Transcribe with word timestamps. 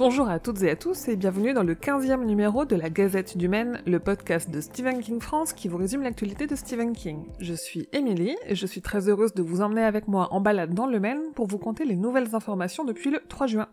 Bonjour 0.00 0.30
à 0.30 0.38
toutes 0.38 0.62
et 0.62 0.70
à 0.70 0.76
tous 0.76 1.08
et 1.08 1.16
bienvenue 1.16 1.52
dans 1.52 1.62
le 1.62 1.74
15e 1.74 2.24
numéro 2.24 2.64
de 2.64 2.74
la 2.74 2.88
Gazette 2.88 3.36
du 3.36 3.48
Maine, 3.48 3.82
le 3.84 4.00
podcast 4.00 4.48
de 4.48 4.62
Stephen 4.62 5.00
King 5.02 5.20
France 5.20 5.52
qui 5.52 5.68
vous 5.68 5.76
résume 5.76 6.00
l'actualité 6.00 6.46
de 6.46 6.56
Stephen 6.56 6.94
King. 6.94 7.26
Je 7.38 7.52
suis 7.52 7.86
Émilie 7.92 8.34
et 8.46 8.54
je 8.54 8.66
suis 8.66 8.80
très 8.80 9.10
heureuse 9.10 9.34
de 9.34 9.42
vous 9.42 9.60
emmener 9.60 9.82
avec 9.82 10.08
moi 10.08 10.28
en 10.32 10.40
balade 10.40 10.72
dans 10.72 10.86
le 10.86 11.00
Maine 11.00 11.20
pour 11.34 11.48
vous 11.48 11.58
conter 11.58 11.84
les 11.84 11.96
nouvelles 11.96 12.34
informations 12.34 12.86
depuis 12.86 13.10
le 13.10 13.20
3 13.28 13.46
juin. 13.46 13.68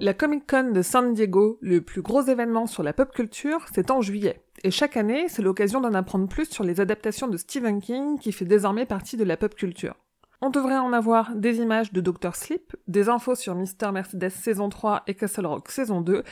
La 0.00 0.14
Comic 0.14 0.48
Con 0.50 0.72
de 0.72 0.82
San 0.82 1.14
Diego, 1.14 1.58
le 1.60 1.80
plus 1.80 2.02
gros 2.02 2.22
événement 2.22 2.66
sur 2.66 2.82
la 2.82 2.92
pop 2.92 3.12
culture, 3.12 3.64
c'est 3.72 3.92
en 3.92 4.00
juillet. 4.00 4.40
Et 4.64 4.72
chaque 4.72 4.96
année, 4.96 5.26
c'est 5.28 5.42
l'occasion 5.42 5.80
d'en 5.80 5.94
apprendre 5.94 6.26
plus 6.26 6.50
sur 6.50 6.64
les 6.64 6.80
adaptations 6.80 7.28
de 7.28 7.36
Stephen 7.36 7.80
King 7.80 8.18
qui 8.18 8.32
fait 8.32 8.44
désormais 8.44 8.84
partie 8.84 9.16
de 9.16 9.22
la 9.22 9.36
pop 9.36 9.54
culture. 9.54 9.94
On 10.42 10.50
devrait 10.50 10.76
en 10.76 10.92
avoir 10.92 11.34
des 11.34 11.58
images 11.58 11.92
de 11.92 12.00
Dr. 12.00 12.34
Sleep, 12.34 12.76
des 12.88 13.08
infos 13.08 13.34
sur 13.34 13.54
Mr. 13.54 13.90
Mercedes 13.92 14.30
saison 14.30 14.68
3 14.68 15.04
et 15.06 15.14
Castle 15.14 15.46
Rock 15.46 15.70
saison 15.70 16.02
2, 16.02 16.22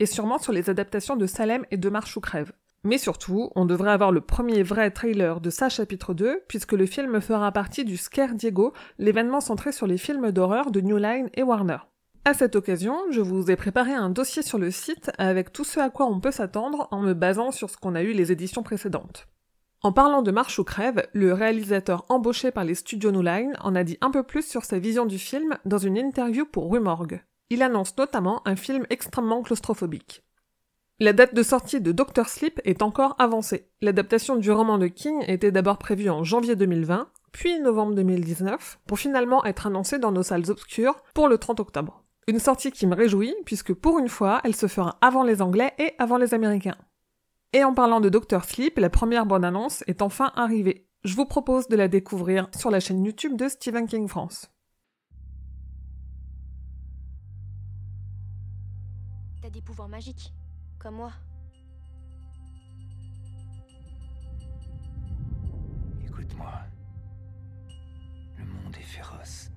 et 0.00 0.06
sûrement 0.06 0.38
sur 0.38 0.52
les 0.52 0.68
adaptations 0.68 1.16
de 1.16 1.26
Salem 1.26 1.64
et 1.70 1.76
de 1.76 1.88
Marche 1.88 2.16
ou 2.16 2.20
Crève. 2.20 2.52
Mais 2.86 2.98
surtout, 2.98 3.50
on 3.54 3.64
devrait 3.64 3.92
avoir 3.92 4.12
le 4.12 4.20
premier 4.20 4.62
vrai 4.62 4.90
trailer 4.90 5.40
de 5.40 5.48
sa 5.48 5.70
chapitre 5.70 6.12
2, 6.12 6.42
puisque 6.46 6.72
le 6.72 6.84
film 6.84 7.18
fera 7.22 7.50
partie 7.52 7.86
du 7.86 7.96
Scare 7.96 8.34
Diego, 8.34 8.74
l'événement 8.98 9.40
centré 9.40 9.72
sur 9.72 9.86
les 9.86 9.96
films 9.96 10.30
d'horreur 10.30 10.70
de 10.70 10.82
New 10.82 10.98
Line 10.98 11.30
et 11.32 11.42
Warner. 11.42 11.78
À 12.26 12.34
cette 12.34 12.56
occasion, 12.56 12.98
je 13.10 13.22
vous 13.22 13.50
ai 13.50 13.56
préparé 13.56 13.92
un 13.92 14.10
dossier 14.10 14.42
sur 14.42 14.58
le 14.58 14.70
site 14.70 15.10
avec 15.16 15.52
tout 15.52 15.64
ce 15.64 15.80
à 15.80 15.88
quoi 15.88 16.06
on 16.06 16.20
peut 16.20 16.30
s'attendre 16.30 16.88
en 16.90 17.00
me 17.00 17.14
basant 17.14 17.50
sur 17.50 17.70
ce 17.70 17.78
qu'on 17.78 17.94
a 17.94 18.02
eu 18.02 18.12
les 18.12 18.32
éditions 18.32 18.62
précédentes. 18.62 19.28
En 19.84 19.92
parlant 19.92 20.22
de 20.22 20.30
Marche 20.30 20.58
ou 20.58 20.64
Crève, 20.64 21.06
le 21.12 21.34
réalisateur 21.34 22.06
embauché 22.08 22.50
par 22.50 22.64
les 22.64 22.74
studios 22.74 23.10
New 23.10 23.20
Line 23.20 23.52
en 23.60 23.74
a 23.74 23.84
dit 23.84 23.98
un 24.00 24.10
peu 24.10 24.22
plus 24.22 24.40
sur 24.40 24.64
sa 24.64 24.78
vision 24.78 25.04
du 25.04 25.18
film 25.18 25.58
dans 25.66 25.76
une 25.76 25.98
interview 25.98 26.46
pour 26.46 26.72
Rue 26.72 26.80
Morgue. 26.80 27.22
Il 27.50 27.62
annonce 27.62 27.94
notamment 27.98 28.40
un 28.46 28.56
film 28.56 28.86
extrêmement 28.88 29.42
claustrophobique. 29.42 30.24
La 31.00 31.12
date 31.12 31.34
de 31.34 31.42
sortie 31.42 31.82
de 31.82 31.92
Doctor 31.92 32.30
Sleep 32.30 32.62
est 32.64 32.80
encore 32.80 33.14
avancée. 33.18 33.68
L'adaptation 33.82 34.36
du 34.36 34.50
roman 34.50 34.78
de 34.78 34.86
King 34.86 35.22
était 35.28 35.52
d'abord 35.52 35.76
prévue 35.76 36.08
en 36.08 36.24
janvier 36.24 36.56
2020, 36.56 37.10
puis 37.32 37.60
novembre 37.60 37.94
2019, 37.94 38.80
pour 38.86 38.98
finalement 38.98 39.44
être 39.44 39.66
annoncée 39.66 39.98
dans 39.98 40.12
nos 40.12 40.22
salles 40.22 40.50
obscures 40.50 40.96
pour 41.12 41.28
le 41.28 41.36
30 41.36 41.60
octobre. 41.60 42.04
Une 42.26 42.38
sortie 42.38 42.72
qui 42.72 42.86
me 42.86 42.96
réjouit, 42.96 43.34
puisque 43.44 43.74
pour 43.74 43.98
une 43.98 44.08
fois, 44.08 44.40
elle 44.44 44.56
se 44.56 44.66
fera 44.66 44.96
avant 45.02 45.24
les 45.24 45.42
Anglais 45.42 45.74
et 45.78 45.92
avant 45.98 46.16
les 46.16 46.32
Américains. 46.32 46.78
Et 47.54 47.62
en 47.62 47.72
parlant 47.72 48.00
de 48.00 48.08
Doctor 48.08 48.44
Sleep, 48.44 48.78
la 48.80 48.90
première 48.90 49.26
bonne 49.26 49.44
annonce 49.44 49.84
est 49.86 50.02
enfin 50.02 50.32
arrivée. 50.34 50.88
Je 51.04 51.14
vous 51.14 51.24
propose 51.24 51.68
de 51.68 51.76
la 51.76 51.86
découvrir 51.86 52.48
sur 52.52 52.68
la 52.68 52.80
chaîne 52.80 53.04
YouTube 53.04 53.36
de 53.36 53.48
Stephen 53.48 53.86
King 53.86 54.08
France. 54.08 54.50
T'as 59.40 59.50
des 59.50 59.62
pouvoirs 59.62 59.88
magiques, 59.88 60.34
comme 60.80 60.96
moi. 60.96 61.12
Écoute-moi. 66.04 66.52
Le 68.36 68.44
monde 68.46 68.74
est 68.76 68.82
féroce. 68.82 69.52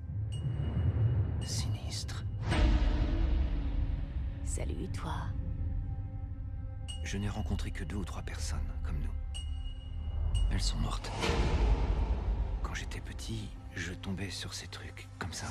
Sinistre. 1.44 2.24
Salut, 4.44 4.86
toi. 4.96 5.14
Je 7.10 7.16
n'ai 7.16 7.30
rencontré 7.30 7.70
que 7.70 7.84
deux 7.84 7.96
ou 7.96 8.04
trois 8.04 8.20
personnes 8.20 8.70
comme 8.84 8.98
nous. 8.98 9.40
Elles 10.52 10.60
sont 10.60 10.76
mortes. 10.76 11.10
Quand 12.62 12.74
j'étais 12.74 13.00
petit, 13.00 13.48
je 13.74 13.94
tombais 13.94 14.28
sur 14.28 14.52
ces 14.52 14.66
trucs 14.66 15.08
comme 15.18 15.32
ça. 15.32 15.46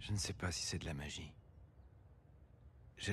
Je 0.00 0.10
ne 0.10 0.16
sais 0.16 0.32
pas 0.32 0.50
si 0.50 0.64
c'est 0.64 0.78
de 0.78 0.86
la 0.86 0.94
magie. 0.94 1.32
Je... 2.96 3.12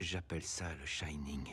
J'appelle 0.00 0.44
ça 0.44 0.72
le 0.80 0.86
Shining. 0.86 1.46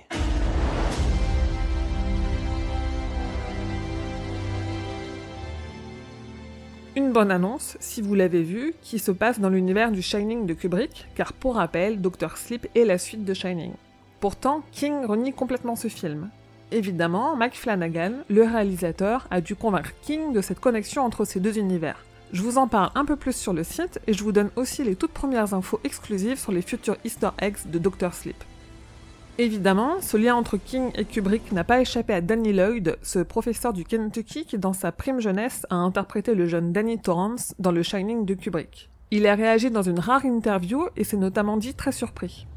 Une 7.20 7.26
bonne 7.26 7.36
annonce, 7.36 7.76
si 7.82 8.02
vous 8.02 8.16
l'avez 8.16 8.44
vu, 8.44 8.74
qui 8.82 8.98
se 8.98 9.12
passe 9.12 9.42
dans 9.42 9.50
l'univers 9.50 9.92
du 9.92 10.02
Shining 10.02 10.46
de 10.46 10.54
Kubrick, 10.54 11.06
car 11.16 11.34
pour 11.34 11.56
rappel, 11.56 12.00
Dr. 12.00 12.38
Sleep 12.38 12.66
est 12.76 12.86
la 12.86 12.98
suite 12.98 13.26
de 13.26 13.34
Shining. 13.34 13.74
Pourtant, 14.22 14.64
King 14.72 15.04
renie 15.06 15.34
complètement 15.34 15.76
ce 15.76 15.90
film. 15.90 16.30
Évidemment, 16.72 17.36
Mike 17.36 17.58
Flanagan, 17.58 18.14
le 18.30 18.44
réalisateur, 18.44 19.28
a 19.32 19.42
dû 19.42 19.58
convaincre 19.58 19.92
King 20.02 20.32
de 20.32 20.40
cette 20.40 20.62
connexion 20.62 21.04
entre 21.04 21.26
ces 21.26 21.42
deux 21.42 21.58
univers. 21.58 22.06
Je 22.32 22.42
vous 22.42 22.58
en 22.58 22.70
parle 22.70 22.92
un 22.96 23.04
peu 23.04 23.18
plus 23.18 23.36
sur 23.36 23.52
le 23.52 23.66
site 23.66 24.00
et 24.08 24.14
je 24.14 24.24
vous 24.24 24.32
donne 24.32 24.52
aussi 24.56 24.86
les 24.86 24.96
toutes 24.96 25.12
premières 25.12 25.54
infos 25.54 25.82
exclusives 25.84 26.40
sur 26.40 26.54
les 26.54 26.62
futurs 26.62 26.96
Easter 27.04 27.32
eggs 27.42 27.58
de 27.66 27.80
Dr. 27.80 28.14
Sleep. 28.14 28.42
Évidemment, 29.40 30.02
ce 30.02 30.18
lien 30.18 30.36
entre 30.36 30.58
King 30.58 30.92
et 30.96 31.06
Kubrick 31.06 31.54
n'a 31.54 31.64
pas 31.64 31.80
échappé 31.80 32.12
à 32.14 32.20
Danny 32.20 32.52
Lloyd, 32.52 32.98
ce 33.02 33.20
professeur 33.20 33.72
du 33.72 33.86
Kentucky 33.86 34.44
qui, 34.46 34.58
dans 34.58 34.74
sa 34.74 34.92
prime 34.92 35.22
jeunesse, 35.22 35.66
a 35.70 35.76
interprété 35.76 36.36
le 36.36 36.46
jeune 36.46 36.74
Danny 36.74 37.00
Torrance 37.00 37.56
dans 37.58 37.72
Le 37.72 37.82
Shining 37.82 38.26
de 38.26 38.34
Kubrick. 38.34 38.90
Il 39.12 39.26
a 39.28 39.36
réagi 39.36 39.72
dans 39.72 39.82
une 39.82 40.02
rare 40.02 40.26
interview 40.26 40.86
et 40.98 41.06
s'est 41.06 41.16
notamment 41.16 41.56
dit 41.56 41.74
très 41.74 41.94
surpris. 41.94 42.48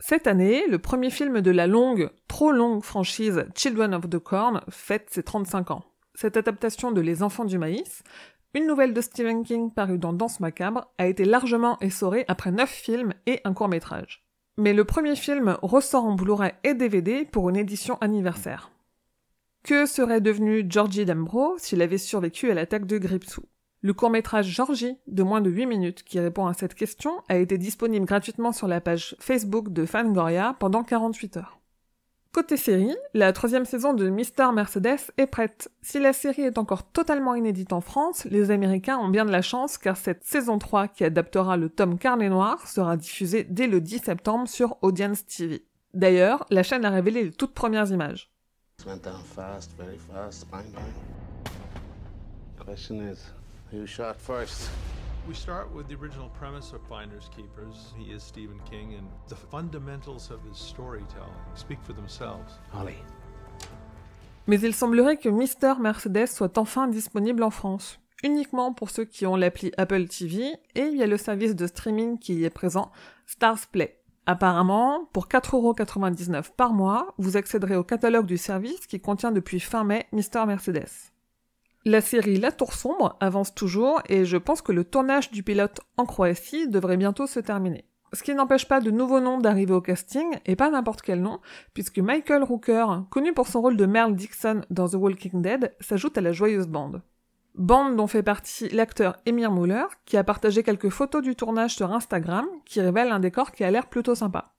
Cette 0.00 0.26
année, 0.26 0.66
le 0.66 0.80
premier 0.80 1.10
film 1.10 1.40
de 1.40 1.52
la 1.52 1.68
longue, 1.68 2.10
trop 2.26 2.50
longue 2.50 2.82
franchise 2.82 3.44
Children 3.54 3.94
of 3.94 4.10
the 4.10 4.18
Corn 4.18 4.60
fête 4.70 5.06
ses 5.12 5.22
35 5.22 5.70
ans. 5.70 5.84
Cette 6.16 6.36
adaptation 6.36 6.90
de 6.90 7.00
Les 7.00 7.22
Enfants 7.22 7.44
du 7.44 7.58
Maïs, 7.58 8.02
une 8.54 8.66
nouvelle 8.66 8.94
de 8.94 9.00
Stephen 9.00 9.44
King 9.44 9.70
parue 9.70 9.98
dans 9.98 10.12
Danse 10.12 10.40
macabre, 10.40 10.92
a 10.98 11.06
été 11.06 11.24
largement 11.24 11.78
essorée 11.80 12.24
après 12.26 12.50
9 12.50 12.68
films 12.68 13.14
et 13.26 13.40
un 13.44 13.54
court-métrage. 13.54 14.24
Mais 14.56 14.72
le 14.72 14.84
premier 14.84 15.14
film 15.14 15.56
ressort 15.62 16.04
en 16.04 16.14
Blu-ray 16.14 16.52
et 16.64 16.74
DVD 16.74 17.24
pour 17.24 17.48
une 17.48 17.56
édition 17.56 17.96
anniversaire. 18.00 18.72
Que 19.62 19.86
serait 19.86 20.20
devenu 20.20 20.66
Georgie 20.68 21.04
Dembro 21.04 21.56
s'il 21.58 21.80
avait 21.82 21.98
survécu 21.98 22.50
à 22.50 22.54
l'attaque 22.54 22.86
de 22.86 22.98
Gripsou 22.98 23.42
Le 23.82 23.92
court-métrage 23.92 24.48
Georgie, 24.48 24.96
de 25.06 25.22
moins 25.22 25.40
de 25.40 25.50
8 25.50 25.66
minutes, 25.66 26.02
qui 26.02 26.18
répond 26.18 26.46
à 26.46 26.54
cette 26.54 26.74
question, 26.74 27.12
a 27.28 27.36
été 27.36 27.56
disponible 27.56 28.06
gratuitement 28.06 28.52
sur 28.52 28.66
la 28.66 28.80
page 28.80 29.14
Facebook 29.20 29.72
de 29.72 29.86
Fangoria 29.86 30.56
pendant 30.58 30.82
48 30.82 31.36
heures. 31.36 31.59
Côté 32.32 32.56
série, 32.56 32.94
la 33.12 33.32
troisième 33.32 33.64
saison 33.64 33.92
de 33.92 34.08
Mister 34.08 34.46
Mercedes 34.54 35.00
est 35.18 35.26
prête. 35.26 35.68
Si 35.82 35.98
la 35.98 36.12
série 36.12 36.42
est 36.42 36.58
encore 36.58 36.84
totalement 36.84 37.34
inédite 37.34 37.72
en 37.72 37.80
France, 37.80 38.24
les 38.26 38.52
Américains 38.52 38.98
ont 38.98 39.08
bien 39.08 39.24
de 39.24 39.32
la 39.32 39.42
chance 39.42 39.78
car 39.78 39.96
cette 39.96 40.22
saison 40.22 40.56
3 40.56 40.86
qui 40.86 41.02
adaptera 41.02 41.56
le 41.56 41.68
tome 41.68 41.98
Carnet 41.98 42.28
Noir 42.28 42.68
sera 42.68 42.96
diffusée 42.96 43.42
dès 43.42 43.66
le 43.66 43.80
10 43.80 43.98
septembre 44.04 44.48
sur 44.48 44.76
Audience 44.80 45.26
TV. 45.26 45.64
D'ailleurs, 45.92 46.46
la 46.50 46.62
chaîne 46.62 46.84
a 46.84 46.90
révélé 46.90 47.24
les 47.24 47.32
toutes 47.32 47.52
premières 47.52 47.90
images. 47.90 48.30
We 55.30 55.36
start 55.36 55.72
with 55.72 55.86
the 55.86 55.94
original 55.94 56.28
premise 56.28 56.72
of 56.72 56.80
Finders 56.88 57.30
Keepers. 57.30 57.94
He 57.96 58.12
is 58.12 58.20
Stephen 58.20 58.58
King, 58.68 58.96
and 58.98 59.06
the 59.28 59.36
fundamentals 59.36 60.28
of 60.28 60.40
his 60.42 60.56
storytelling 60.56 61.30
speak 61.54 61.78
for 61.84 61.92
themselves. 61.92 62.58
Holly. 62.72 62.96
Mais 64.48 64.60
il 64.62 64.74
semblerait 64.74 65.18
que 65.18 65.28
Mister 65.28 65.74
Mercedes 65.78 66.26
soit 66.26 66.58
enfin 66.58 66.88
disponible 66.88 67.44
en 67.44 67.50
France. 67.50 68.00
Uniquement 68.24 68.72
pour 68.72 68.90
ceux 68.90 69.04
qui 69.04 69.24
ont 69.24 69.36
l'appli 69.36 69.70
Apple 69.76 70.08
TV 70.08 70.52
et 70.74 70.80
il 70.80 70.96
y 70.96 71.02
a 71.04 71.06
le 71.06 71.16
service 71.16 71.54
de 71.54 71.68
streaming 71.68 72.18
qui 72.18 72.34
y 72.34 72.44
est 72.44 72.50
présent, 72.50 72.90
Stars 73.26 73.68
Play. 73.70 74.02
Apparemment, 74.26 75.04
pour 75.12 75.28
4,99€ 75.28 76.50
par 76.56 76.72
mois, 76.72 77.14
vous 77.18 77.36
accéderez 77.36 77.76
au 77.76 77.84
catalogue 77.84 78.26
du 78.26 78.36
service 78.36 78.84
qui 78.88 78.98
contient 78.98 79.30
depuis 79.30 79.60
fin 79.60 79.84
mai 79.84 80.08
Mister 80.10 80.44
Mercedes. 80.44 81.09
La 81.86 82.02
série 82.02 82.36
La 82.36 82.52
Tour 82.52 82.74
Sombre 82.74 83.16
avance 83.20 83.54
toujours 83.54 84.02
et 84.06 84.26
je 84.26 84.36
pense 84.36 84.60
que 84.60 84.70
le 84.70 84.84
tournage 84.84 85.30
du 85.30 85.42
pilote 85.42 85.80
en 85.96 86.04
Croatie 86.04 86.68
devrait 86.68 86.98
bientôt 86.98 87.26
se 87.26 87.40
terminer. 87.40 87.86
Ce 88.12 88.22
qui 88.22 88.34
n'empêche 88.34 88.68
pas 88.68 88.80
de 88.80 88.90
nouveaux 88.90 89.20
noms 89.20 89.38
d'arriver 89.38 89.72
au 89.72 89.80
casting, 89.80 90.26
et 90.44 90.56
pas 90.56 90.68
n'importe 90.68 91.00
quel 91.00 91.22
nom, 91.22 91.40
puisque 91.72 91.98
Michael 91.98 92.42
Rooker, 92.42 92.84
connu 93.08 93.32
pour 93.32 93.46
son 93.46 93.62
rôle 93.62 93.78
de 93.78 93.86
Merle 93.86 94.14
Dixon 94.14 94.60
dans 94.68 94.88
The 94.90 94.96
Walking 94.96 95.40
Dead, 95.40 95.74
s'ajoute 95.80 96.18
à 96.18 96.20
la 96.20 96.32
joyeuse 96.32 96.66
bande. 96.66 97.02
Bande 97.54 97.96
dont 97.96 98.08
fait 98.08 98.22
partie 98.22 98.68
l'acteur 98.68 99.16
Emir 99.24 99.50
Muller, 99.50 99.86
qui 100.04 100.18
a 100.18 100.24
partagé 100.24 100.62
quelques 100.62 100.90
photos 100.90 101.22
du 101.22 101.34
tournage 101.34 101.76
sur 101.76 101.94
Instagram, 101.94 102.46
qui 102.66 102.82
révèlent 102.82 103.12
un 103.12 103.20
décor 103.20 103.52
qui 103.52 103.64
a 103.64 103.70
l'air 103.70 103.86
plutôt 103.86 104.14
sympa. 104.14 104.54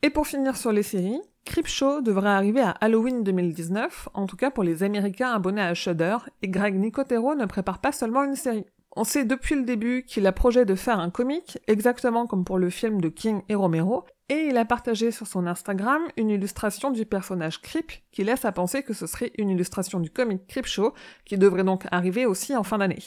Et 0.00 0.08
pour 0.08 0.26
finir 0.26 0.56
sur 0.56 0.72
les 0.72 0.82
séries, 0.82 1.20
Creepshow 1.44 2.00
devrait 2.00 2.30
arriver 2.30 2.60
à 2.60 2.70
Halloween 2.70 3.22
2019, 3.22 4.08
en 4.14 4.26
tout 4.26 4.36
cas 4.36 4.50
pour 4.50 4.64
les 4.64 4.82
Américains 4.82 5.30
abonnés 5.30 5.60
à 5.62 5.74
Shudder, 5.74 6.16
et 6.42 6.48
Greg 6.48 6.74
Nicotero 6.74 7.34
ne 7.34 7.44
prépare 7.44 7.80
pas 7.80 7.92
seulement 7.92 8.24
une 8.24 8.36
série. 8.36 8.66
On 8.96 9.04
sait 9.04 9.24
depuis 9.24 9.56
le 9.56 9.64
début 9.64 10.04
qu'il 10.06 10.26
a 10.26 10.32
projet 10.32 10.64
de 10.64 10.74
faire 10.74 11.00
un 11.00 11.10
comic, 11.10 11.58
exactement 11.66 12.26
comme 12.26 12.44
pour 12.44 12.58
le 12.58 12.70
film 12.70 13.00
de 13.00 13.08
King 13.08 13.42
et 13.48 13.54
Romero, 13.54 14.04
et 14.28 14.46
il 14.48 14.56
a 14.56 14.64
partagé 14.64 15.10
sur 15.10 15.26
son 15.26 15.46
Instagram 15.46 16.02
une 16.16 16.30
illustration 16.30 16.90
du 16.90 17.04
personnage 17.04 17.60
Creep 17.60 17.92
qui 18.10 18.24
laisse 18.24 18.44
à 18.44 18.52
penser 18.52 18.82
que 18.82 18.94
ce 18.94 19.06
serait 19.06 19.32
une 19.36 19.50
illustration 19.50 20.00
du 20.00 20.10
comic 20.10 20.46
Creep 20.46 20.66
Show 20.66 20.94
qui 21.24 21.36
devrait 21.36 21.64
donc 21.64 21.86
arriver 21.90 22.24
aussi 22.24 22.56
en 22.56 22.62
fin 22.62 22.78
d'année. 22.78 23.02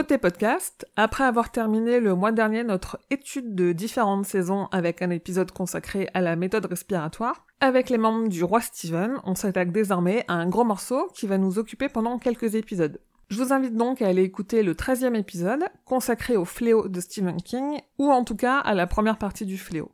Côté 0.00 0.16
podcast, 0.16 0.86
après 0.96 1.24
avoir 1.24 1.52
terminé 1.52 2.00
le 2.00 2.14
mois 2.14 2.32
dernier 2.32 2.64
notre 2.64 2.98
étude 3.10 3.54
de 3.54 3.72
différentes 3.72 4.24
saisons 4.24 4.66
avec 4.72 5.02
un 5.02 5.10
épisode 5.10 5.52
consacré 5.52 6.08
à 6.14 6.22
la 6.22 6.36
méthode 6.36 6.64
respiratoire, 6.64 7.44
avec 7.60 7.90
les 7.90 7.98
membres 7.98 8.28
du 8.28 8.42
Roi 8.42 8.62
Steven, 8.62 9.20
on 9.24 9.34
s'attaque 9.34 9.72
désormais 9.72 10.24
à 10.26 10.32
un 10.32 10.48
gros 10.48 10.64
morceau 10.64 11.10
qui 11.12 11.26
va 11.26 11.36
nous 11.36 11.58
occuper 11.58 11.90
pendant 11.90 12.18
quelques 12.18 12.54
épisodes. 12.54 12.98
Je 13.28 13.42
vous 13.42 13.52
invite 13.52 13.76
donc 13.76 14.00
à 14.00 14.08
aller 14.08 14.22
écouter 14.22 14.62
le 14.62 14.72
13e 14.72 15.14
épisode, 15.16 15.64
consacré 15.84 16.34
au 16.34 16.46
fléau 16.46 16.88
de 16.88 16.98
Stephen 16.98 17.36
King, 17.42 17.78
ou 17.98 18.10
en 18.10 18.24
tout 18.24 18.36
cas 18.36 18.56
à 18.56 18.72
la 18.72 18.86
première 18.86 19.18
partie 19.18 19.44
du 19.44 19.58
fléau. 19.58 19.92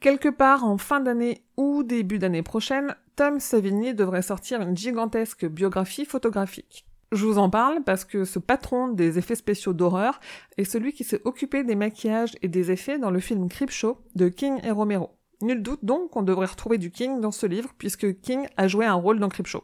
Quelque 0.00 0.28
part 0.28 0.64
en 0.64 0.76
fin 0.76 1.00
d'année 1.00 1.46
ou 1.56 1.82
début 1.82 2.18
d'année 2.18 2.42
prochaine, 2.42 2.94
Tom 3.16 3.40
Savini 3.40 3.94
devrait 3.94 4.20
sortir 4.20 4.60
une 4.60 4.76
gigantesque 4.76 5.46
biographie 5.46 6.04
photographique. 6.04 6.84
Je 7.14 7.26
vous 7.26 7.38
en 7.38 7.48
parle 7.48 7.84
parce 7.84 8.04
que 8.04 8.24
ce 8.24 8.40
patron 8.40 8.88
des 8.88 9.18
effets 9.18 9.36
spéciaux 9.36 9.72
d'horreur 9.72 10.18
est 10.56 10.64
celui 10.64 10.92
qui 10.92 11.04
s'est 11.04 11.20
occupé 11.24 11.62
des 11.62 11.76
maquillages 11.76 12.34
et 12.42 12.48
des 12.48 12.72
effets 12.72 12.98
dans 12.98 13.12
le 13.12 13.20
film 13.20 13.48
Creepshow 13.48 13.98
de 14.16 14.28
King 14.28 14.58
et 14.64 14.72
Romero. 14.72 15.10
Nul 15.40 15.62
doute 15.62 15.84
donc 15.84 16.10
qu'on 16.10 16.24
devrait 16.24 16.46
retrouver 16.46 16.76
du 16.76 16.90
King 16.90 17.20
dans 17.20 17.30
ce 17.30 17.46
livre 17.46 17.70
puisque 17.78 18.20
King 18.20 18.48
a 18.56 18.66
joué 18.66 18.84
un 18.84 18.94
rôle 18.94 19.20
dans 19.20 19.28
Creepshow. 19.28 19.62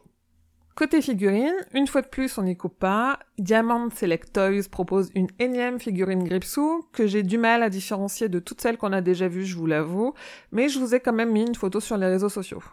Côté 0.75 1.01
figurine, 1.01 1.53
une 1.73 1.87
fois 1.87 2.01
de 2.01 2.07
plus, 2.07 2.37
on 2.37 2.43
n'y 2.43 2.55
coupe 2.55 2.79
pas. 2.79 3.19
Diamond 3.37 3.89
Select 3.89 4.31
Toys 4.31 4.69
propose 4.71 5.11
une 5.13 5.27
énième 5.37 5.77
figurine 5.77 6.23
Gripsou 6.23 6.87
que 6.93 7.05
j'ai 7.05 7.21
du 7.21 7.37
mal 7.37 7.63
à 7.63 7.69
différencier 7.69 8.29
de 8.29 8.39
toutes 8.39 8.61
celles 8.61 8.77
qu'on 8.77 8.93
a 8.93 9.01
déjà 9.01 9.27
vues, 9.27 9.43
je 9.43 9.57
vous 9.57 9.67
l'avoue, 9.67 10.13
mais 10.53 10.69
je 10.69 10.79
vous 10.79 10.95
ai 10.95 11.01
quand 11.01 11.11
même 11.11 11.33
mis 11.33 11.45
une 11.45 11.55
photo 11.55 11.81
sur 11.81 11.97
les 11.97 12.07
réseaux 12.07 12.29
sociaux. 12.29 12.63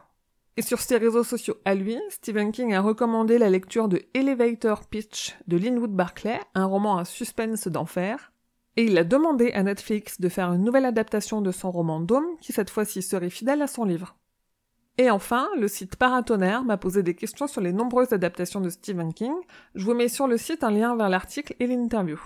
Et 0.58 0.62
sur 0.62 0.80
ses 0.80 0.96
réseaux 0.96 1.22
sociaux 1.22 1.54
à 1.64 1.76
lui, 1.76 1.96
Stephen 2.10 2.50
King 2.50 2.74
a 2.74 2.80
recommandé 2.80 3.38
la 3.38 3.48
lecture 3.48 3.86
de 3.86 4.02
Elevator 4.12 4.88
Pitch 4.88 5.36
de 5.46 5.56
Linwood 5.56 5.92
Barclay, 5.92 6.40
un 6.56 6.64
roman 6.64 6.98
à 6.98 7.04
suspense 7.04 7.68
d'enfer, 7.68 8.32
et 8.74 8.82
il 8.82 8.98
a 8.98 9.04
demandé 9.04 9.52
à 9.52 9.62
Netflix 9.62 10.20
de 10.20 10.28
faire 10.28 10.52
une 10.52 10.64
nouvelle 10.64 10.84
adaptation 10.84 11.42
de 11.42 11.52
son 11.52 11.70
roman 11.70 12.00
Dome, 12.00 12.26
qui 12.40 12.52
cette 12.52 12.70
fois-ci 12.70 13.02
serait 13.02 13.30
fidèle 13.30 13.62
à 13.62 13.68
son 13.68 13.84
livre. 13.84 14.16
Et 14.96 15.10
enfin, 15.10 15.48
le 15.56 15.68
site 15.68 15.94
Paratonnerre 15.94 16.64
m'a 16.64 16.76
posé 16.76 17.04
des 17.04 17.14
questions 17.14 17.46
sur 17.46 17.60
les 17.60 17.72
nombreuses 17.72 18.12
adaptations 18.12 18.60
de 18.60 18.68
Stephen 18.68 19.14
King. 19.14 19.34
Je 19.76 19.84
vous 19.84 19.94
mets 19.94 20.08
sur 20.08 20.26
le 20.26 20.38
site 20.38 20.64
un 20.64 20.72
lien 20.72 20.96
vers 20.96 21.08
l'article 21.08 21.54
et 21.60 21.68
l'interview. 21.68 22.18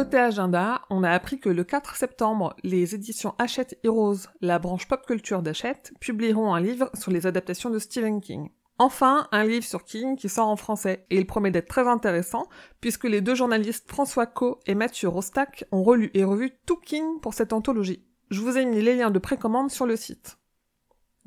Côté 0.00 0.16
agenda, 0.16 0.80
on 0.88 1.02
a 1.02 1.10
appris 1.10 1.38
que 1.38 1.50
le 1.50 1.62
4 1.62 1.94
septembre, 1.94 2.56
les 2.62 2.94
éditions 2.94 3.34
Hachette 3.36 3.78
Heroes, 3.84 4.28
la 4.40 4.58
branche 4.58 4.88
pop 4.88 5.04
culture 5.04 5.42
d'Hachette, 5.42 5.92
publieront 6.00 6.54
un 6.54 6.60
livre 6.62 6.90
sur 6.94 7.10
les 7.10 7.26
adaptations 7.26 7.68
de 7.68 7.78
Stephen 7.78 8.22
King. 8.22 8.48
Enfin, 8.78 9.28
un 9.30 9.44
livre 9.44 9.66
sur 9.66 9.84
King 9.84 10.16
qui 10.16 10.30
sort 10.30 10.48
en 10.48 10.56
français, 10.56 11.04
et 11.10 11.18
il 11.18 11.26
promet 11.26 11.50
d'être 11.50 11.68
très 11.68 11.86
intéressant, 11.86 12.48
puisque 12.80 13.04
les 13.04 13.20
deux 13.20 13.34
journalistes 13.34 13.90
François 13.90 14.24
Co 14.24 14.58
et 14.64 14.74
Mathieu 14.74 15.06
Rostac 15.06 15.66
ont 15.70 15.82
relu 15.82 16.10
et 16.14 16.24
revu 16.24 16.52
tout 16.64 16.78
King 16.78 17.20
pour 17.20 17.34
cette 17.34 17.52
anthologie. 17.52 18.02
Je 18.30 18.40
vous 18.40 18.56
ai 18.56 18.64
mis 18.64 18.80
les 18.80 18.96
liens 18.96 19.10
de 19.10 19.18
précommande 19.18 19.70
sur 19.70 19.84
le 19.84 19.96
site. 19.96 20.38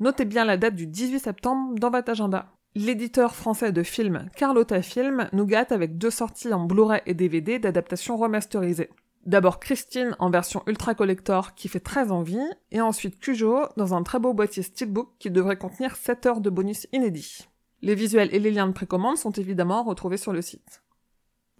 Notez 0.00 0.24
bien 0.24 0.44
la 0.44 0.56
date 0.56 0.74
du 0.74 0.88
18 0.88 1.20
septembre 1.20 1.78
dans 1.78 1.90
votre 1.90 2.10
agenda. 2.10 2.50
L'éditeur 2.76 3.36
français 3.36 3.70
de 3.70 3.84
films 3.84 4.28
Carlotta 4.36 4.82
Film 4.82 5.28
nous 5.32 5.46
gâte 5.46 5.70
avec 5.70 5.96
deux 5.96 6.10
sorties 6.10 6.52
en 6.52 6.64
Blu-ray 6.64 7.02
et 7.06 7.14
DVD 7.14 7.60
d'adaptation 7.60 8.16
remasterisée. 8.16 8.90
D'abord 9.26 9.60
Christine 9.60 10.16
en 10.18 10.28
version 10.28 10.64
ultra 10.66 10.96
collector 10.96 11.54
qui 11.54 11.68
fait 11.68 11.78
très 11.78 12.10
envie, 12.10 12.42
et 12.72 12.80
ensuite 12.80 13.20
Cujo 13.20 13.60
dans 13.76 13.94
un 13.94 14.02
très 14.02 14.18
beau 14.18 14.34
boîtier 14.34 14.64
steelbook 14.64 15.10
qui 15.20 15.30
devrait 15.30 15.56
contenir 15.56 15.94
7 15.94 16.26
heures 16.26 16.40
de 16.40 16.50
bonus 16.50 16.88
inédits. 16.92 17.46
Les 17.80 17.94
visuels 17.94 18.34
et 18.34 18.40
les 18.40 18.50
liens 18.50 18.66
de 18.66 18.72
précommande 18.72 19.18
sont 19.18 19.30
évidemment 19.30 19.84
retrouvés 19.84 20.16
sur 20.16 20.32
le 20.32 20.42
site. 20.42 20.82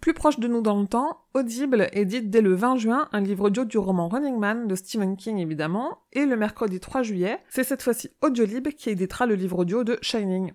Plus 0.01 0.13
proche 0.13 0.39
de 0.39 0.49
nous 0.49 0.61
dans 0.61 0.81
le 0.81 0.85
temps, 0.85 1.21
Audible 1.33 1.87
édite 1.93 2.29
dès 2.29 2.41
le 2.41 2.53
20 2.53 2.75
juin 2.75 3.07
un 3.13 3.21
livre 3.21 3.45
audio 3.45 3.63
du 3.63 3.77
roman 3.77 4.09
Running 4.09 4.37
Man 4.37 4.67
de 4.67 4.75
Stephen 4.75 5.15
King 5.15 5.37
évidemment, 5.37 5.99
et 6.11 6.25
le 6.25 6.35
mercredi 6.35 6.81
3 6.81 7.03
juillet, 7.03 7.39
c'est 7.47 7.63
cette 7.63 7.81
fois-ci 7.81 8.09
Audiolib 8.21 8.67
qui 8.67 8.89
éditera 8.89 9.25
le 9.25 9.35
livre 9.35 9.59
audio 9.59 9.85
de 9.85 9.97
Shining. 10.01 10.51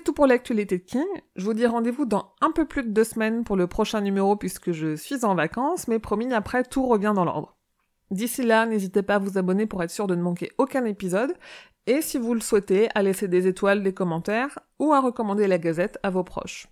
C'est 0.00 0.04
tout 0.04 0.12
pour 0.14 0.26
l'actualité 0.26 0.78
de 0.78 0.82
King. 0.82 1.04
Je 1.36 1.44
vous 1.44 1.52
dis 1.52 1.66
rendez-vous 1.66 2.06
dans 2.06 2.32
un 2.40 2.52
peu 2.52 2.64
plus 2.64 2.82
de 2.84 2.88
deux 2.88 3.04
semaines 3.04 3.44
pour 3.44 3.54
le 3.54 3.66
prochain 3.66 4.00
numéro 4.00 4.34
puisque 4.34 4.72
je 4.72 4.96
suis 4.96 5.26
en 5.26 5.34
vacances, 5.34 5.88
mais 5.88 5.98
promis 5.98 6.32
après 6.32 6.64
tout 6.64 6.86
revient 6.86 7.12
dans 7.14 7.26
l'ordre. 7.26 7.58
D'ici 8.10 8.42
là, 8.42 8.64
n'hésitez 8.64 9.02
pas 9.02 9.16
à 9.16 9.18
vous 9.18 9.36
abonner 9.36 9.66
pour 9.66 9.82
être 9.82 9.90
sûr 9.90 10.06
de 10.06 10.14
ne 10.14 10.22
manquer 10.22 10.52
aucun 10.56 10.86
épisode, 10.86 11.34
et 11.86 12.00
si 12.00 12.16
vous 12.16 12.32
le 12.32 12.40
souhaitez, 12.40 12.88
à 12.94 13.02
laisser 13.02 13.28
des 13.28 13.46
étoiles, 13.46 13.82
des 13.82 13.92
commentaires, 13.92 14.58
ou 14.78 14.94
à 14.94 15.00
recommander 15.00 15.46
la 15.46 15.58
gazette 15.58 15.98
à 16.02 16.08
vos 16.08 16.24
proches. 16.24 16.66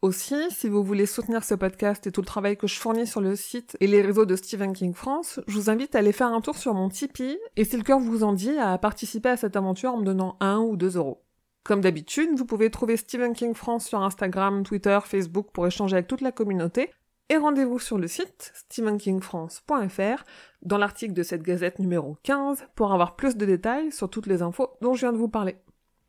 Aussi, 0.00 0.36
si 0.50 0.68
vous 0.68 0.84
voulez 0.84 1.06
soutenir 1.06 1.42
ce 1.42 1.56
podcast 1.56 2.06
et 2.06 2.12
tout 2.12 2.20
le 2.20 2.26
travail 2.26 2.56
que 2.56 2.68
je 2.68 2.78
fournis 2.78 3.08
sur 3.08 3.20
le 3.20 3.34
site 3.34 3.76
et 3.80 3.88
les 3.88 4.02
réseaux 4.02 4.24
de 4.24 4.36
Stephen 4.36 4.72
King 4.72 4.94
France, 4.94 5.40
je 5.48 5.54
vous 5.56 5.68
invite 5.68 5.96
à 5.96 5.98
aller 5.98 6.12
faire 6.12 6.28
un 6.28 6.40
tour 6.40 6.56
sur 6.56 6.74
mon 6.74 6.90
Tipeee 6.90 7.40
et 7.56 7.64
si 7.64 7.76
le 7.76 7.82
cœur 7.82 7.98
vous 7.98 8.22
en 8.22 8.34
dit, 8.34 8.56
à 8.56 8.78
participer 8.78 9.30
à 9.30 9.36
cette 9.36 9.56
aventure 9.56 9.94
en 9.94 9.98
me 9.98 10.04
donnant 10.04 10.36
un 10.38 10.60
ou 10.60 10.76
deux 10.76 10.96
euros. 10.96 11.24
Comme 11.68 11.82
d'habitude, 11.82 12.30
vous 12.34 12.46
pouvez 12.46 12.70
trouver 12.70 12.96
Stephen 12.96 13.34
King 13.34 13.52
France 13.52 13.86
sur 13.86 14.00
Instagram, 14.00 14.62
Twitter, 14.62 14.98
Facebook 15.04 15.48
pour 15.52 15.66
échanger 15.66 15.96
avec 15.96 16.06
toute 16.06 16.22
la 16.22 16.32
communauté. 16.32 16.88
Et 17.28 17.36
rendez-vous 17.36 17.78
sur 17.78 17.98
le 17.98 18.08
site 18.08 18.52
stephenkingfrance.fr 18.54 20.24
dans 20.62 20.78
l'article 20.78 21.12
de 21.12 21.22
cette 21.22 21.42
gazette 21.42 21.78
numéro 21.78 22.16
15 22.22 22.68
pour 22.74 22.94
avoir 22.94 23.16
plus 23.16 23.36
de 23.36 23.44
détails 23.44 23.92
sur 23.92 24.08
toutes 24.08 24.28
les 24.28 24.40
infos 24.40 24.70
dont 24.80 24.94
je 24.94 25.00
viens 25.00 25.12
de 25.12 25.18
vous 25.18 25.28
parler. 25.28 25.56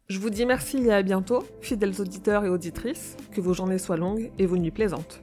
Je 0.08 0.20
vous 0.20 0.30
dis 0.30 0.46
merci 0.46 0.78
et 0.78 0.94
à 0.94 1.02
bientôt, 1.02 1.44
fidèles 1.60 2.00
auditeurs 2.00 2.46
et 2.46 2.50
auditrices, 2.50 3.18
que 3.34 3.42
vos 3.42 3.54
journées 3.54 3.80
soient 3.80 3.98
longues 3.98 4.32
et 4.40 4.46
vos 4.46 4.56
nuits 4.56 4.72
plaisantes. 4.72 5.20